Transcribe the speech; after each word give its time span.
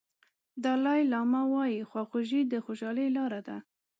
دالای 0.63 1.01
لاما 1.11 1.41
وایي 1.53 1.83
خواخوږي 1.89 2.41
د 2.51 2.53
خوشالۍ 2.65 3.07
لار 3.17 3.33
ده. 3.47 3.57